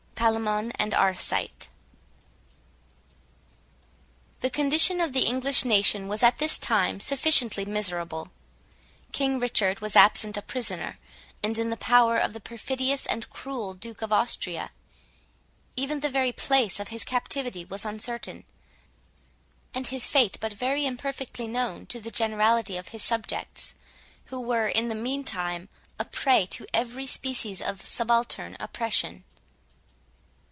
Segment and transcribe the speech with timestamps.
[0.21, 1.69] PALAMON AND ARCITE
[4.41, 8.29] The condition of the English nation was at this time sufficiently miserable.
[9.11, 10.99] King Richard was absent a prisoner,
[11.41, 14.69] and in the power of the perfidious and cruel Duke of Austria.
[15.75, 18.43] Even the very place of his captivity was uncertain,
[19.73, 23.73] and his fate but very imperfectly known to the generality of his subjects,
[24.25, 29.23] who were, in the meantime, a prey to every species of subaltern oppression.